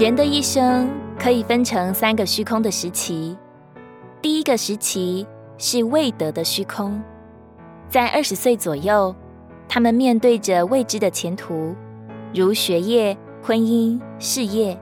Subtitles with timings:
[0.00, 3.36] 人的一生可以分成三个虚空的时期。
[4.22, 5.26] 第一个时期
[5.58, 6.98] 是未得的虚空，
[7.90, 9.14] 在二十岁左右，
[9.68, 11.74] 他们面对着未知的前途，
[12.32, 14.74] 如学业、婚姻、事业。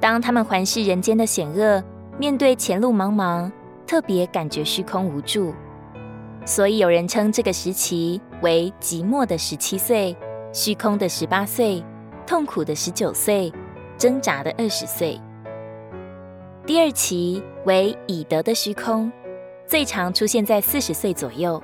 [0.00, 1.80] 当他们环视人间的险恶，
[2.18, 3.48] 面对前路茫茫，
[3.86, 5.54] 特别感觉虚空无助。
[6.44, 10.16] 所以有人称这个时期为寂寞的十七岁、
[10.52, 11.84] 虚空的十八岁、
[12.26, 13.52] 痛苦的十九岁、
[13.96, 15.20] 挣扎的二十岁。
[16.66, 19.12] 第二期为已得的虚空，
[19.66, 21.62] 最常出现在四十岁左右。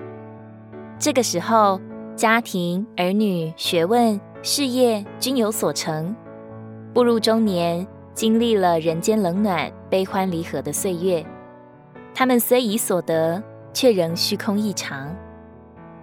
[0.99, 1.81] 这个时候，
[2.15, 6.15] 家庭、儿女、学问、事业均有所成。
[6.93, 11.25] 步入中年，经历了人间冷暖、悲欢离合的岁月。
[12.15, 15.17] 他们虽已所得，却仍虚空异常。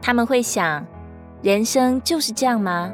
[0.02, 0.83] 他们会想：
[1.43, 2.91] 人生就是这样吗？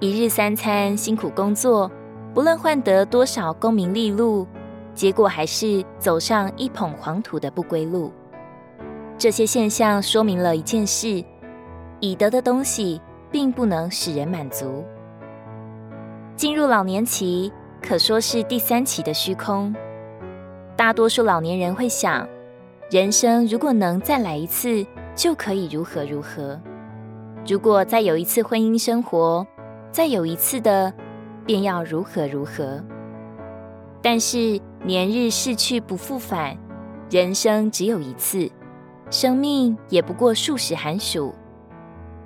[0.00, 1.90] 一日三餐，辛苦工作，
[2.34, 4.46] 不论换得多少功名利禄。
[4.94, 8.12] 结果还是走上一捧黄土的不归路。
[9.18, 11.24] 这些现象说明了一件事：
[11.98, 14.84] 已得的东西并不能使人满足。
[16.36, 19.74] 进入老年期，可说是第三期的虚空。
[20.76, 22.24] 大多数老年人会想：
[22.88, 26.56] 人生如果能再来一次，就可以如何如何；
[27.44, 29.44] 如果再有一次婚姻生活，
[29.90, 30.94] 再有一次的，
[31.46, 32.82] 便要如何如何。
[34.02, 36.56] 但是，年日逝去不复返，
[37.10, 38.50] 人生只有一次，
[39.10, 41.34] 生命也不过数十寒暑。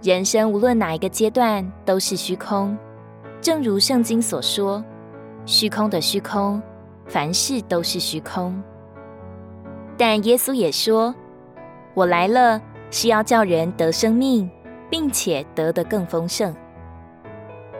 [0.03, 2.77] 人生无论哪一个阶段都是虚空，
[3.41, 4.85] 正如圣经所说
[5.47, 6.61] ：“虚空的虚空，
[7.07, 8.61] 凡事都是虚空。”
[9.97, 11.15] 但耶稣也说
[11.95, 14.49] ：“我来了，是要叫人得生命，
[14.89, 16.55] 并且得得更丰盛。”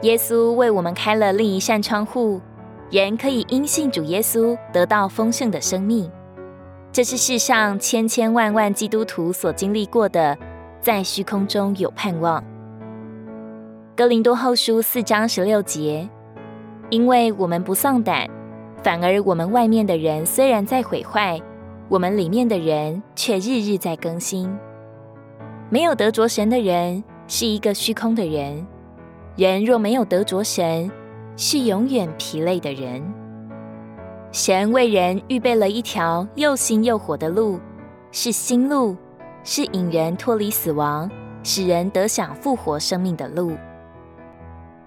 [0.01, 2.39] 耶稣为我们开了另一扇窗户。
[2.91, 6.11] 人可以因信主耶稣得到丰盛的生命，
[6.91, 10.35] 这是世上千千万万基督徒所经历过的，
[10.81, 12.43] 在虚空中有盼望。
[13.95, 16.09] 哥林多后书四章十六节，
[16.89, 18.27] 因为我们不丧胆，
[18.81, 21.39] 反而我们外面的人虽然在毁坏，
[21.89, 24.51] 我们里面的人却日日在更新。
[25.69, 28.65] 没有得着神的人是一个虚空的人，
[29.39, 30.91] 人若没有得着神，
[31.37, 33.01] 是永远疲累的人。
[34.33, 37.57] 神为人预备了一条又新又活的路，
[38.11, 38.97] 是新路，
[39.45, 41.09] 是引人脱离死亡，
[41.41, 43.53] 使人得享复活生命的路。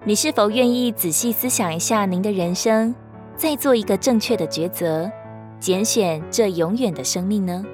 [0.04, 2.94] 你是否愿意仔细思想一下您的人生，
[3.34, 5.10] 再做一个正确的抉择，
[5.58, 7.64] 拣选这永远的生命呢？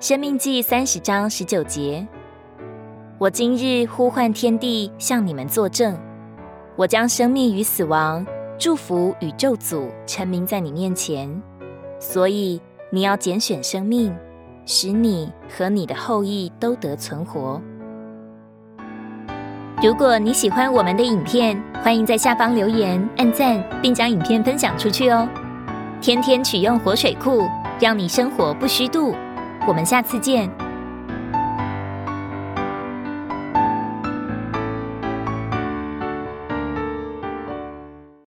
[0.00, 2.08] 生命记三十章十九节：
[3.20, 5.94] 我今日呼唤天地，向你们作证。
[6.74, 8.26] 我将生命与死亡、
[8.58, 11.30] 祝福与咒诅陈明在你面前，
[11.98, 14.16] 所以你要拣选生命，
[14.64, 17.60] 使你和你的后裔都得存活。
[19.82, 25.28] 如果你喜欢我们的影片，欢迎在下方留言、按赞，并将影片分享出去哦。
[26.00, 27.46] 天天取用活水库，
[27.78, 29.14] 让你生活不虚度。
[29.68, 30.50] 我们下次见。